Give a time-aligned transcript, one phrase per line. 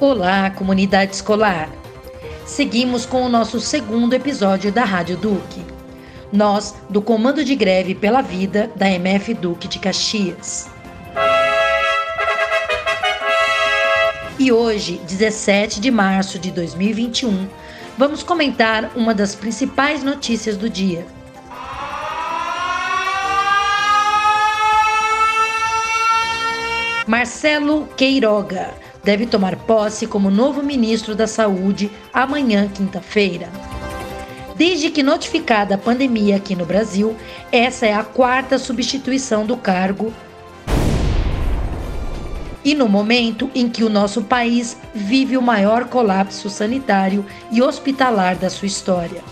[0.00, 1.68] Olá, comunidade escolar!
[2.46, 5.62] Seguimos com o nosso segundo episódio da Rádio Duque.
[6.32, 10.70] Nós, do Comando de Greve pela Vida da MF Duque de Caxias.
[14.38, 17.46] E hoje, 17 de março de 2021,
[17.98, 21.06] vamos comentar uma das principais notícias do dia.
[27.06, 33.48] Marcelo Queiroga deve tomar posse como novo ministro da Saúde amanhã, quinta-feira.
[34.56, 37.16] Desde que notificada a pandemia aqui no Brasil,
[37.50, 40.12] essa é a quarta substituição do cargo.
[42.62, 48.36] E no momento em que o nosso país vive o maior colapso sanitário e hospitalar
[48.36, 49.22] da sua história.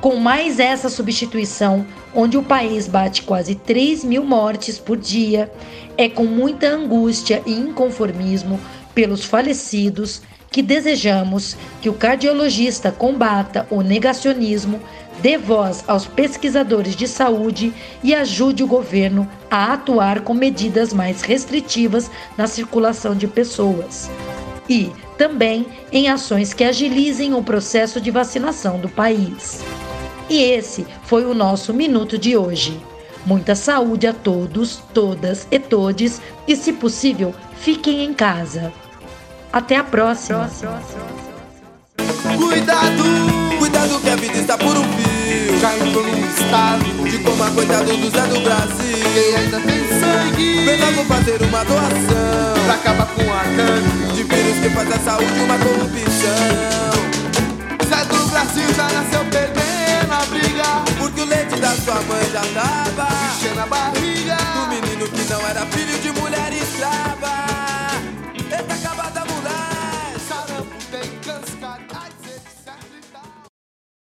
[0.00, 1.84] Com mais essa substituição,
[2.14, 5.50] onde o país bate quase 3 mil mortes por dia,
[5.96, 8.60] é com muita angústia e inconformismo
[8.94, 14.80] pelos falecidos que desejamos que o cardiologista combata o negacionismo,
[15.20, 21.22] dê voz aos pesquisadores de saúde e ajude o governo a atuar com medidas mais
[21.22, 24.08] restritivas na circulação de pessoas.
[24.68, 29.60] E também em ações que agilizem o processo de vacinação do país.
[30.28, 32.78] E esse foi o nosso minuto de hoje.
[33.24, 38.72] Muita saúde a todos, todas e todes, e se possível, fiquem em casa.
[39.52, 40.48] Até a próxima.
[42.36, 43.02] Cuidado,
[43.58, 45.60] cuidado que a vida está por um fio.
[45.60, 48.98] Caindo num estado de coma, coitado do Zé do Brasil.
[49.12, 52.64] Quem ainda tem sangue, vem logo fazer uma doação.
[52.64, 56.57] Pra acabar com a gangue de vírus que faz a saúde uma corrupção.
[61.88, 65.87] Sua mãe já tava enchendo a barriga do menino que não era filho.